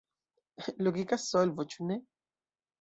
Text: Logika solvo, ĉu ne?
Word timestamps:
Logika 0.87 1.19
solvo, 1.27 1.69
ĉu 1.75 1.93
ne? 1.93 2.01